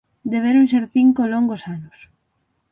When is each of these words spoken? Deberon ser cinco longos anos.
Deberon 0.33 0.65
ser 0.71 0.83
cinco 0.95 1.21
longos 1.33 1.61
anos. 1.75 1.97